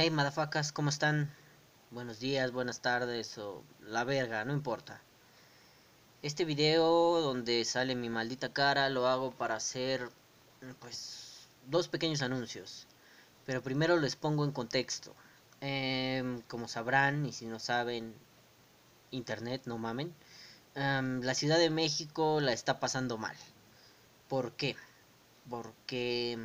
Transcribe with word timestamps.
Hey, 0.00 0.10
madafacas, 0.12 0.70
¿cómo 0.70 0.90
están? 0.90 1.28
Buenos 1.90 2.20
días, 2.20 2.52
buenas 2.52 2.80
tardes 2.80 3.36
o 3.36 3.64
la 3.80 4.04
verga, 4.04 4.44
no 4.44 4.52
importa. 4.52 5.02
Este 6.22 6.44
video 6.44 7.20
donde 7.20 7.64
sale 7.64 7.96
mi 7.96 8.08
maldita 8.08 8.52
cara 8.52 8.90
lo 8.90 9.08
hago 9.08 9.32
para 9.32 9.56
hacer, 9.56 10.08
pues, 10.78 11.48
dos 11.66 11.88
pequeños 11.88 12.22
anuncios. 12.22 12.86
Pero 13.44 13.60
primero 13.60 13.98
les 13.98 14.14
pongo 14.14 14.44
en 14.44 14.52
contexto. 14.52 15.16
Em, 15.60 16.42
como 16.42 16.68
sabrán, 16.68 17.26
y 17.26 17.32
si 17.32 17.46
no 17.46 17.58
saben, 17.58 18.14
internet, 19.10 19.62
no 19.64 19.78
mamen. 19.78 20.14
Em, 20.76 21.22
la 21.22 21.34
Ciudad 21.34 21.58
de 21.58 21.70
México 21.70 22.40
la 22.40 22.52
está 22.52 22.78
pasando 22.78 23.18
mal. 23.18 23.36
¿Por 24.28 24.52
qué? 24.52 24.76
Porque 25.50 26.38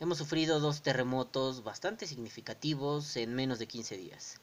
hemos 0.00 0.16
sufrido 0.16 0.60
dos 0.60 0.80
terremotos 0.80 1.62
bastante 1.62 2.06
significativos 2.06 3.16
en 3.16 3.34
menos 3.34 3.58
de 3.58 3.68
15 3.68 3.98
días. 3.98 4.40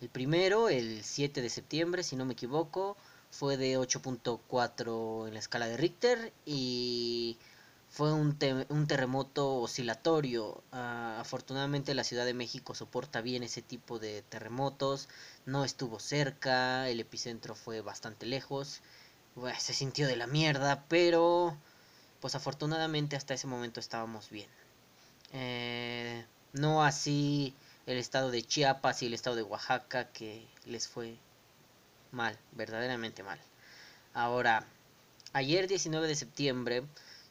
El 0.00 0.08
primero, 0.08 0.68
el 0.68 1.02
7 1.02 1.42
de 1.42 1.50
septiembre, 1.50 2.04
si 2.04 2.14
no 2.14 2.24
me 2.24 2.34
equivoco, 2.34 2.96
fue 3.30 3.56
de 3.56 3.76
8.4 3.76 5.26
en 5.26 5.34
la 5.34 5.40
escala 5.40 5.66
de 5.66 5.76
Richter 5.76 6.32
y 6.46 7.38
fue 7.90 8.12
un, 8.12 8.38
un 8.68 8.86
terremoto 8.86 9.56
oscilatorio. 9.56 10.62
Uh, 10.72 11.18
afortunadamente 11.18 11.92
la 11.94 12.04
Ciudad 12.04 12.24
de 12.24 12.34
México 12.34 12.76
soporta 12.76 13.20
bien 13.20 13.42
ese 13.42 13.62
tipo 13.62 13.98
de 13.98 14.22
terremotos, 14.22 15.08
no 15.44 15.64
estuvo 15.64 15.98
cerca, 15.98 16.88
el 16.88 17.00
epicentro 17.00 17.56
fue 17.56 17.80
bastante 17.80 18.26
lejos, 18.26 18.80
se 19.58 19.74
sintió 19.74 20.06
de 20.06 20.16
la 20.16 20.28
mierda, 20.28 20.84
pero 20.88 21.56
pues 22.20 22.36
afortunadamente 22.36 23.16
hasta 23.16 23.34
ese 23.34 23.48
momento 23.48 23.80
estábamos 23.80 24.30
bien. 24.30 24.59
Eh, 25.32 26.24
no 26.52 26.82
así 26.84 27.54
el 27.86 27.98
estado 27.98 28.30
de 28.30 28.42
Chiapas 28.42 29.02
y 29.02 29.06
el 29.06 29.14
estado 29.14 29.36
de 29.36 29.42
Oaxaca 29.42 30.08
que 30.12 30.46
les 30.66 30.88
fue 30.88 31.16
mal, 32.12 32.36
verdaderamente 32.52 33.22
mal. 33.22 33.38
Ahora, 34.14 34.66
ayer 35.32 35.68
19 35.68 36.08
de 36.08 36.16
septiembre 36.16 36.82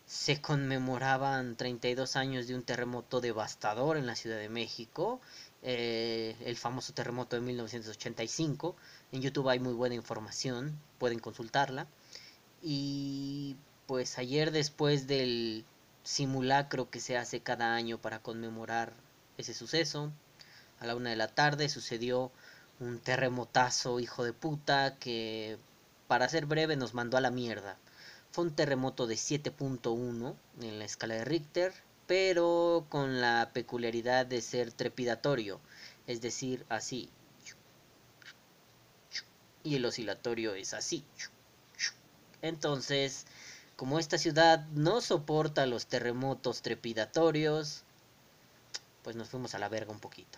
se 0.06 0.42
conmemoraban 0.42 1.56
32 1.56 2.16
años 2.16 2.48
de 2.48 2.56
un 2.56 2.64
terremoto 2.64 3.22
devastador 3.22 3.98
en 3.98 4.08
la 4.08 4.16
Ciudad 4.16 4.38
de 4.38 4.50
México, 4.50 5.22
eh, 5.62 6.36
el 6.46 6.56
famoso 6.58 6.94
terremoto 6.94 7.36
de 7.36 7.42
1985. 7.44 8.76
En 9.12 9.22
YouTube 9.22 9.50
hay 9.50 9.60
muy 9.60 9.74
buena 9.74 9.96
información, 9.96 10.80
pueden 10.98 11.20
consultarla. 11.20 11.86
Y 12.64 13.56
pues 13.86 14.18
ayer 14.18 14.52
después 14.52 15.08
del 15.08 15.64
simulacro 16.04 16.90
que 16.90 17.00
se 17.00 17.18
hace 17.18 17.42
cada 17.42 17.76
año 17.76 17.98
para 18.00 18.20
conmemorar 18.20 18.94
ese 19.38 19.54
suceso. 19.54 20.12
A 20.80 20.86
la 20.86 20.96
una 20.96 21.10
de 21.10 21.16
la 21.16 21.28
tarde 21.28 21.70
sucedió 21.70 22.32
un 22.80 23.00
terremotazo 23.00 24.00
hijo 24.00 24.24
de 24.24 24.34
puta 24.34 24.98
que, 25.00 25.58
para 26.08 26.30
ser 26.30 26.46
breve, 26.46 26.76
nos 26.76 26.94
mandó 26.94 27.18
a 27.18 27.22
la 27.22 27.32
mierda. 27.32 27.78
Fue 28.32 28.46
un 28.46 28.56
terremoto 28.56 29.08
de 29.08 29.16
7.1 29.16 30.36
en 30.62 30.80
la 30.80 30.86
escala 30.86 31.16
de 31.16 31.26
Richter, 31.26 31.74
pero 32.08 32.86
con 32.90 33.22
la 33.22 33.52
peculiaridad 33.54 34.26
de 34.26 34.42
ser 34.42 34.72
trepidatorio, 34.72 35.60
es 36.08 36.22
decir, 36.22 36.66
así. 36.70 37.10
Y 39.64 39.76
el 39.76 39.86
oscilatorio 39.86 40.54
es 40.54 40.74
así. 40.74 41.04
Entonces, 42.42 43.26
como 43.80 43.98
esta 43.98 44.18
ciudad 44.18 44.68
no 44.74 45.00
soporta 45.00 45.66
los 45.66 45.86
terremotos 45.86 46.62
trepidatorios, 46.62 47.84
pues 49.04 49.16
nos 49.16 49.30
fuimos 49.30 49.56
a 49.56 49.58
la 49.58 49.70
verga 49.70 49.94
un 49.94 50.02
poquito. 50.02 50.38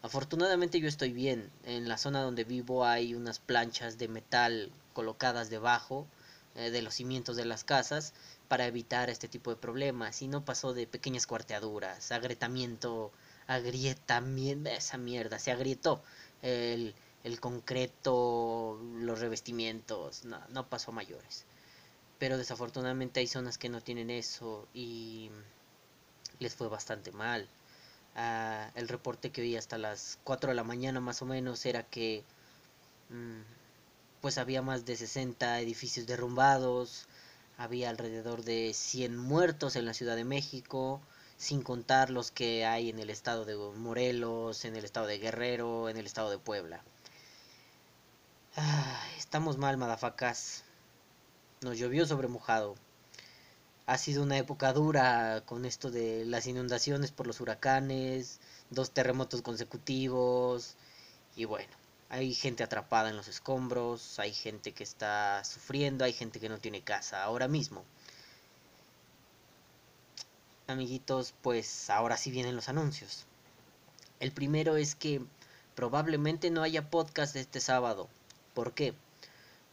Afortunadamente 0.00 0.78
yo 0.78 0.86
estoy 0.86 1.12
bien. 1.12 1.50
En 1.64 1.88
la 1.88 1.98
zona 1.98 2.22
donde 2.22 2.44
vivo 2.44 2.84
hay 2.84 3.16
unas 3.16 3.40
planchas 3.40 3.98
de 3.98 4.06
metal 4.06 4.70
colocadas 4.92 5.50
debajo 5.50 6.06
eh, 6.54 6.70
de 6.70 6.82
los 6.82 6.94
cimientos 6.94 7.34
de 7.34 7.46
las 7.46 7.64
casas 7.64 8.14
para 8.46 8.66
evitar 8.66 9.10
este 9.10 9.26
tipo 9.26 9.50
de 9.50 9.56
problemas. 9.56 10.22
Y 10.22 10.28
no 10.28 10.44
pasó 10.44 10.72
de 10.72 10.86
pequeñas 10.86 11.26
cuarteaduras, 11.26 12.12
agrietamiento, 12.12 13.10
agrietamiento, 13.48 14.70
esa 14.70 14.98
mierda, 14.98 15.40
se 15.40 15.50
agrietó 15.50 16.00
el, 16.42 16.94
concreto, 17.40 18.78
los 19.00 19.18
revestimientos, 19.18 20.24
no, 20.24 20.38
no 20.50 20.68
pasó 20.68 20.92
mayores 20.92 21.44
pero 22.22 22.38
desafortunadamente 22.38 23.18
hay 23.18 23.26
zonas 23.26 23.58
que 23.58 23.68
no 23.68 23.80
tienen 23.80 24.08
eso 24.08 24.68
y 24.72 25.28
les 26.38 26.54
fue 26.54 26.68
bastante 26.68 27.10
mal. 27.10 27.48
Ah, 28.14 28.70
el 28.76 28.86
reporte 28.86 29.32
que 29.32 29.42
oí 29.42 29.56
hasta 29.56 29.76
las 29.76 30.20
4 30.22 30.50
de 30.50 30.54
la 30.54 30.62
mañana 30.62 31.00
más 31.00 31.20
o 31.22 31.26
menos 31.26 31.66
era 31.66 31.82
que 31.82 32.22
mm, 33.08 33.40
pues 34.20 34.38
había 34.38 34.62
más 34.62 34.84
de 34.84 34.96
60 34.96 35.58
edificios 35.58 36.06
derrumbados, 36.06 37.08
había 37.58 37.90
alrededor 37.90 38.44
de 38.44 38.72
100 38.72 39.16
muertos 39.16 39.74
en 39.74 39.84
la 39.84 39.92
Ciudad 39.92 40.14
de 40.14 40.24
México, 40.24 41.00
sin 41.38 41.60
contar 41.60 42.08
los 42.10 42.30
que 42.30 42.64
hay 42.64 42.88
en 42.88 43.00
el 43.00 43.10
estado 43.10 43.44
de 43.44 43.56
Morelos, 43.56 44.64
en 44.64 44.76
el 44.76 44.84
estado 44.84 45.08
de 45.08 45.18
Guerrero, 45.18 45.88
en 45.88 45.96
el 45.96 46.06
estado 46.06 46.30
de 46.30 46.38
Puebla. 46.38 46.84
Ah, 48.54 49.08
estamos 49.18 49.58
mal, 49.58 49.76
madafacas. 49.76 50.62
Nos 51.62 51.78
llovió 51.78 52.06
sobre 52.06 52.26
mojado. 52.26 52.74
Ha 53.86 53.96
sido 53.96 54.24
una 54.24 54.36
época 54.36 54.72
dura 54.72 55.42
con 55.46 55.64
esto 55.64 55.92
de 55.92 56.24
las 56.24 56.48
inundaciones 56.48 57.12
por 57.12 57.28
los 57.28 57.40
huracanes, 57.40 58.40
dos 58.70 58.90
terremotos 58.90 59.42
consecutivos 59.42 60.74
y 61.36 61.44
bueno, 61.44 61.72
hay 62.08 62.34
gente 62.34 62.64
atrapada 62.64 63.10
en 63.10 63.16
los 63.16 63.28
escombros, 63.28 64.18
hay 64.18 64.32
gente 64.32 64.72
que 64.72 64.82
está 64.82 65.44
sufriendo, 65.44 66.04
hay 66.04 66.12
gente 66.12 66.40
que 66.40 66.48
no 66.48 66.58
tiene 66.58 66.82
casa 66.82 67.22
ahora 67.22 67.46
mismo. 67.46 67.84
Amiguitos, 70.66 71.32
pues 71.42 71.90
ahora 71.90 72.16
sí 72.16 72.32
vienen 72.32 72.56
los 72.56 72.68
anuncios. 72.68 73.24
El 74.18 74.32
primero 74.32 74.76
es 74.76 74.96
que 74.96 75.22
probablemente 75.76 76.50
no 76.50 76.62
haya 76.62 76.90
podcast 76.90 77.36
este 77.36 77.60
sábado. 77.60 78.08
¿Por 78.52 78.74
qué? 78.74 78.94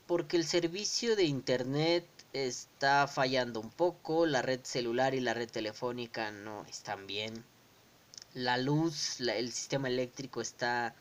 Porque 0.10 0.38
el 0.38 0.46
servicio 0.48 1.16
de 1.16 1.26
internet 1.26 2.04
está 2.34 3.06
fallando 3.06 3.60
un 3.60 3.70
poco, 3.70 4.26
la 4.26 4.42
red 4.42 4.62
celular 4.64 5.14
y 5.14 5.20
la 5.20 5.36
red 5.36 5.48
telefónica 5.48 6.32
no 6.32 6.66
están 6.66 7.06
bien. 7.06 7.46
La 8.34 8.58
luz, 8.58 9.22
el 9.22 9.52
sistema 9.52 9.88
eléctrico 9.88 10.42
está, 10.42 10.96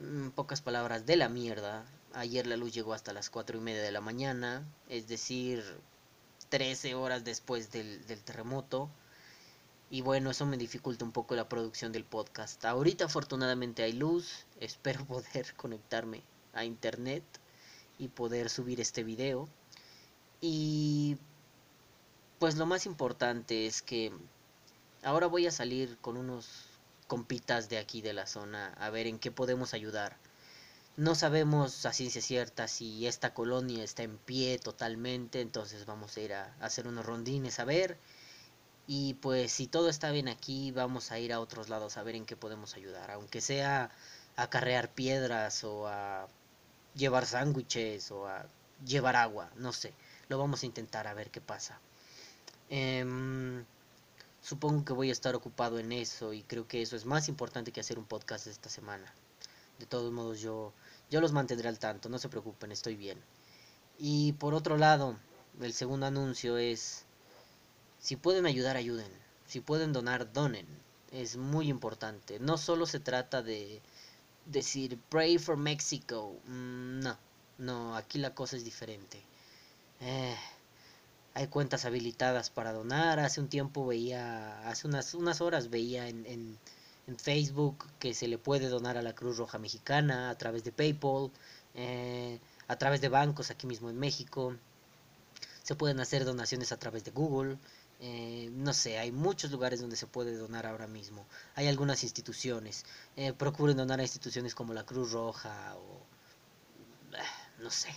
en 0.00 0.30
pocas 0.30 0.62
palabras, 0.62 1.04
de 1.04 1.16
la 1.16 1.28
mierda. 1.28 1.84
Ayer 2.14 2.46
la 2.46 2.56
luz 2.56 2.72
llegó 2.72 2.94
hasta 2.94 3.12
las 3.12 3.28
4 3.28 3.58
y 3.58 3.60
media 3.60 3.82
de 3.82 3.92
la 3.92 4.00
mañana, 4.00 4.66
es 4.88 5.06
decir, 5.06 5.62
13 6.48 6.94
horas 6.94 7.24
después 7.24 7.72
del, 7.72 8.06
del 8.06 8.22
terremoto. 8.22 8.88
Y 9.90 10.00
bueno, 10.00 10.30
eso 10.30 10.46
me 10.46 10.56
dificulta 10.56 11.04
un 11.04 11.12
poco 11.12 11.34
la 11.34 11.50
producción 11.50 11.92
del 11.92 12.04
podcast. 12.04 12.64
Ahorita 12.64 13.04
afortunadamente 13.04 13.82
hay 13.82 13.92
luz, 13.92 14.46
espero 14.60 15.04
poder 15.04 15.52
conectarme 15.56 16.22
a 16.54 16.64
internet 16.64 17.22
y 17.98 18.08
poder 18.08 18.50
subir 18.50 18.80
este 18.80 19.04
video. 19.04 19.48
Y 20.40 21.16
pues 22.38 22.56
lo 22.56 22.66
más 22.66 22.86
importante 22.86 23.66
es 23.66 23.82
que 23.82 24.12
ahora 25.02 25.26
voy 25.26 25.46
a 25.46 25.50
salir 25.50 25.96
con 25.98 26.16
unos 26.16 26.66
compitas 27.06 27.68
de 27.68 27.78
aquí 27.78 28.02
de 28.02 28.12
la 28.12 28.26
zona 28.26 28.74
a 28.78 28.90
ver 28.90 29.06
en 29.06 29.18
qué 29.18 29.30
podemos 29.30 29.74
ayudar. 29.74 30.16
No 30.96 31.14
sabemos 31.14 31.86
a 31.86 31.92
ciencia 31.92 32.22
cierta 32.22 32.68
si 32.68 33.06
esta 33.06 33.34
colonia 33.34 33.82
está 33.82 34.04
en 34.04 34.16
pie 34.16 34.58
totalmente, 34.58 35.40
entonces 35.40 35.86
vamos 35.86 36.16
a 36.16 36.20
ir 36.20 36.34
a, 36.34 36.54
hacer 36.60 36.86
unos 36.86 37.04
rondines 37.04 37.58
a 37.58 37.64
ver. 37.64 37.98
Y 38.86 39.14
pues 39.14 39.50
si 39.52 39.66
todo 39.66 39.88
está 39.88 40.10
bien 40.10 40.28
aquí, 40.28 40.70
vamos 40.70 41.10
a 41.10 41.18
ir 41.18 41.32
a 41.32 41.40
otros 41.40 41.68
lados 41.68 41.96
a 41.96 42.02
ver 42.02 42.14
en 42.16 42.26
qué 42.26 42.36
podemos 42.36 42.74
ayudar, 42.74 43.10
aunque 43.10 43.40
sea 43.40 43.90
a 44.36 44.50
carrear 44.50 44.92
piedras 44.92 45.64
o 45.64 45.88
a 45.88 46.28
llevar 46.94 47.26
sándwiches 47.26 48.10
o 48.10 48.26
a 48.26 48.46
llevar 48.84 49.16
agua, 49.16 49.50
no 49.56 49.72
sé. 49.72 49.92
Lo 50.28 50.38
vamos 50.38 50.62
a 50.62 50.66
intentar 50.66 51.06
a 51.06 51.14
ver 51.14 51.30
qué 51.30 51.40
pasa. 51.40 51.78
Em, 52.70 53.64
supongo 54.40 54.84
que 54.84 54.92
voy 54.92 55.10
a 55.10 55.12
estar 55.12 55.34
ocupado 55.34 55.78
en 55.78 55.92
eso 55.92 56.32
y 56.32 56.42
creo 56.42 56.66
que 56.66 56.82
eso 56.82 56.96
es 56.96 57.04
más 57.04 57.28
importante 57.28 57.72
que 57.72 57.80
hacer 57.80 57.98
un 57.98 58.06
podcast 58.06 58.46
esta 58.46 58.68
semana. 58.68 59.12
De 59.78 59.86
todos 59.86 60.12
modos 60.12 60.40
yo, 60.40 60.72
yo 61.10 61.20
los 61.20 61.32
mantendré 61.32 61.68
al 61.68 61.78
tanto, 61.78 62.08
no 62.08 62.18
se 62.18 62.28
preocupen, 62.28 62.72
estoy 62.72 62.96
bien. 62.96 63.18
Y 63.98 64.32
por 64.34 64.54
otro 64.54 64.76
lado, 64.76 65.16
el 65.60 65.72
segundo 65.72 66.06
anuncio 66.06 66.58
es, 66.58 67.04
si 67.98 68.16
pueden 68.16 68.46
ayudar, 68.46 68.76
ayuden. 68.76 69.10
Si 69.46 69.60
pueden 69.60 69.92
donar, 69.92 70.32
donen. 70.32 70.66
Es 71.12 71.36
muy 71.36 71.68
importante. 71.68 72.40
No 72.40 72.58
solo 72.58 72.86
se 72.86 72.98
trata 72.98 73.42
de 73.42 73.80
decir 74.46 74.98
pray 75.08 75.38
for 75.38 75.56
Mexico. 75.56 76.36
Mm, 76.46 77.00
no, 77.00 77.18
no, 77.58 77.96
aquí 77.96 78.18
la 78.18 78.34
cosa 78.34 78.56
es 78.56 78.64
diferente. 78.64 79.22
Eh, 80.00 80.36
hay 81.34 81.46
cuentas 81.48 81.84
habilitadas 81.84 82.50
para 82.50 82.72
donar. 82.72 83.20
Hace 83.20 83.40
un 83.40 83.48
tiempo 83.48 83.86
veía, 83.86 84.68
hace 84.68 84.86
unas, 84.86 85.14
unas 85.14 85.40
horas 85.40 85.70
veía 85.70 86.08
en, 86.08 86.58
en 87.06 87.18
Facebook 87.18 87.86
que 87.98 88.14
se 88.14 88.28
le 88.28 88.38
puede 88.38 88.68
donar 88.68 88.96
a 88.96 89.02
la 89.02 89.14
Cruz 89.14 89.36
Roja 89.36 89.58
Mexicana 89.58 90.30
a 90.30 90.38
través 90.38 90.64
de 90.64 90.72
PayPal, 90.72 91.30
eh, 91.74 92.38
a 92.68 92.76
través 92.76 93.00
de 93.00 93.08
bancos 93.08 93.50
aquí 93.50 93.66
mismo 93.66 93.90
en 93.90 93.98
México. 93.98 94.56
Se 95.62 95.74
pueden 95.74 96.00
hacer 96.00 96.24
donaciones 96.24 96.72
a 96.72 96.78
través 96.78 97.04
de 97.04 97.10
Google. 97.10 97.58
Eh, 98.00 98.50
no 98.52 98.72
sé, 98.72 98.98
hay 98.98 99.12
muchos 99.12 99.50
lugares 99.50 99.80
donde 99.80 99.96
se 99.96 100.06
puede 100.06 100.36
donar 100.36 100.66
ahora 100.66 100.86
mismo. 100.86 101.26
Hay 101.54 101.68
algunas 101.68 102.02
instituciones. 102.02 102.84
Eh, 103.16 103.32
procuren 103.32 103.76
donar 103.76 104.00
a 104.00 104.02
instituciones 104.02 104.54
como 104.54 104.74
la 104.74 104.84
Cruz 104.84 105.12
Roja 105.12 105.76
o... 105.76 106.02
no 107.62 107.70
sé. 107.70 107.90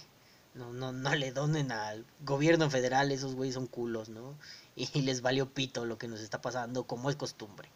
No, 0.53 0.73
no, 0.73 0.91
no 0.91 1.13
le 1.13 1.31
donen 1.31 1.71
al 1.71 2.05
gobierno 2.25 2.69
federal, 2.69 3.11
esos 3.11 3.35
güeyes 3.35 3.55
son 3.55 3.67
culos, 3.67 4.09
¿no? 4.09 4.35
Y 4.75 5.01
les 5.01 5.21
valió 5.21 5.53
pito 5.53 5.85
lo 5.85 5.97
que 5.97 6.07
nos 6.07 6.21
está 6.21 6.41
pasando, 6.41 6.85
como 6.85 7.09
es 7.09 7.15
costumbre. 7.15 7.69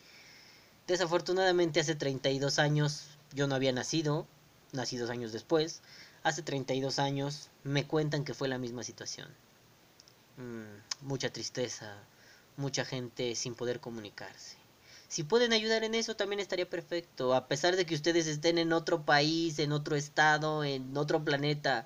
Desafortunadamente 0.87 1.79
hace 1.79 1.95
32 1.95 2.59
años 2.59 3.07
yo 3.33 3.47
no 3.47 3.55
había 3.55 3.71
nacido, 3.71 4.27
nací 4.71 4.97
dos 4.97 5.09
años 5.09 5.31
después. 5.31 5.81
Hace 6.23 6.41
32 6.43 6.99
años 6.99 7.49
me 7.63 7.87
cuentan 7.87 8.23
que 8.23 8.33
fue 8.33 8.47
la 8.47 8.57
misma 8.57 8.83
situación. 8.83 9.29
Mm, 10.37 11.07
mucha 11.07 11.31
tristeza, 11.31 11.97
mucha 12.61 12.85
gente 12.85 13.35
sin 13.35 13.55
poder 13.55 13.81
comunicarse. 13.81 14.55
Si 15.09 15.23
pueden 15.23 15.51
ayudar 15.51 15.83
en 15.83 15.93
eso 15.95 16.15
también 16.15 16.39
estaría 16.39 16.69
perfecto, 16.69 17.35
a 17.35 17.49
pesar 17.49 17.75
de 17.75 17.85
que 17.85 17.95
ustedes 17.95 18.27
estén 18.27 18.57
en 18.57 18.71
otro 18.71 19.03
país, 19.03 19.59
en 19.59 19.73
otro 19.73 19.97
estado, 19.97 20.63
en 20.63 20.95
otro 20.95 21.25
planeta. 21.25 21.85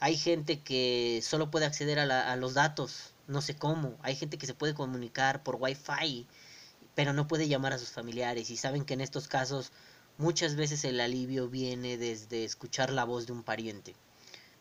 Hay 0.00 0.16
gente 0.16 0.60
que 0.60 1.20
solo 1.22 1.50
puede 1.50 1.66
acceder 1.66 2.00
a, 2.00 2.32
a 2.32 2.36
los 2.36 2.54
datos, 2.54 3.12
no 3.28 3.40
sé 3.40 3.54
cómo. 3.54 3.96
Hay 4.02 4.16
gente 4.16 4.36
que 4.36 4.46
se 4.46 4.54
puede 4.54 4.74
comunicar 4.74 5.44
por 5.44 5.56
wifi 5.60 6.26
pero 6.96 7.12
no 7.12 7.28
puede 7.28 7.46
llamar 7.46 7.74
a 7.74 7.78
sus 7.78 7.90
familiares 7.90 8.50
y 8.50 8.56
saben 8.56 8.86
que 8.86 8.94
en 8.94 9.02
estos 9.02 9.28
casos 9.28 9.70
muchas 10.16 10.56
veces 10.56 10.82
el 10.84 10.98
alivio 10.98 11.48
viene 11.48 11.98
desde 11.98 12.42
escuchar 12.42 12.90
la 12.90 13.04
voz 13.04 13.26
de 13.26 13.32
un 13.34 13.42
pariente. 13.42 13.94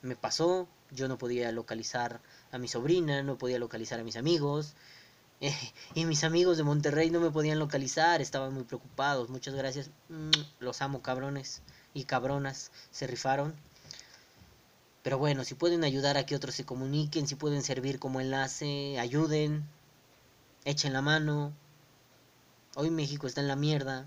Me 0.02 0.18
pasó, 0.18 0.68
yo 0.92 1.08
no 1.08 1.18
podía 1.18 1.52
localizar 1.54 2.20
a 2.52 2.58
mi 2.58 2.68
sobrina, 2.68 3.24
no 3.24 3.38
podía 3.38 3.58
localizar 3.58 4.02
a 4.02 4.04
mis 4.04 4.18
amigos, 4.18 4.76
y 5.94 6.06
mis 6.06 6.24
amigos 6.24 6.58
de 6.58 6.64
Monterrey 6.64 7.10
no 7.10 7.20
me 7.20 7.32
podían 7.32 7.60
localizar, 7.60 8.22
estaban 8.22 8.54
muy 8.54 8.64
preocupados. 8.64 9.30
Muchas 9.30 9.54
gracias, 9.56 9.90
mm, 10.10 10.32
los 10.60 10.82
amo 10.82 11.02
cabrones 11.02 11.62
y 11.94 12.06
cabronas, 12.06 12.72
se 12.92 13.08
rifaron. 13.08 13.54
Pero 15.04 15.18
bueno, 15.18 15.44
si 15.44 15.54
pueden 15.54 15.84
ayudar 15.84 16.18
a 16.18 16.26
que 16.26 16.36
otros 16.36 16.56
se 16.56 16.66
comuniquen, 16.66 17.28
si 17.28 17.36
pueden 17.36 17.62
servir 17.62 18.00
como 18.00 18.22
enlace, 18.22 19.00
ayuden, 19.00 19.68
echen 20.66 20.94
la 20.94 21.02
mano, 21.02 21.54
Hoy 22.78 22.92
México 22.92 23.26
está 23.26 23.40
en 23.40 23.48
la 23.48 23.56
mierda. 23.56 24.06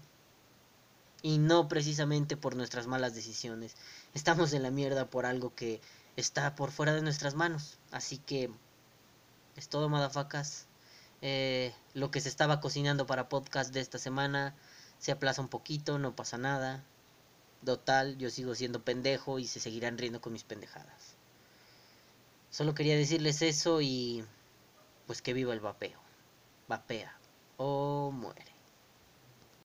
Y 1.22 1.38
no 1.38 1.68
precisamente 1.68 2.36
por 2.36 2.54
nuestras 2.54 2.86
malas 2.86 3.14
decisiones. 3.14 3.74
Estamos 4.12 4.52
en 4.52 4.62
la 4.62 4.70
mierda 4.70 5.08
por 5.08 5.24
algo 5.24 5.54
que 5.54 5.80
está 6.16 6.54
por 6.54 6.70
fuera 6.70 6.92
de 6.92 7.00
nuestras 7.00 7.34
manos. 7.34 7.78
Así 7.90 8.18
que 8.18 8.50
es 9.56 9.68
todo, 9.68 9.88
madafacas. 9.88 10.67
Eh, 11.22 11.72
lo 11.94 12.10
que 12.10 12.20
se 12.20 12.28
estaba 12.28 12.60
cocinando 12.60 13.06
para 13.06 13.28
podcast 13.28 13.72
de 13.72 13.80
esta 13.80 13.98
semana 13.98 14.54
se 14.98 15.12
aplaza 15.12 15.42
un 15.42 15.48
poquito, 15.48 15.98
no 15.98 16.14
pasa 16.14 16.38
nada. 16.38 16.84
Total, 17.64 18.16
yo 18.18 18.30
sigo 18.30 18.54
siendo 18.54 18.84
pendejo 18.84 19.38
y 19.38 19.46
se 19.46 19.60
seguirán 19.60 19.98
riendo 19.98 20.20
con 20.20 20.32
mis 20.32 20.44
pendejadas. 20.44 21.16
Solo 22.50 22.74
quería 22.74 22.96
decirles 22.96 23.42
eso 23.42 23.80
y 23.80 24.24
pues 25.06 25.22
que 25.22 25.32
viva 25.32 25.52
el 25.52 25.60
vapeo. 25.60 25.98
Vapea 26.68 27.16
o 27.56 28.10
muere. 28.12 28.57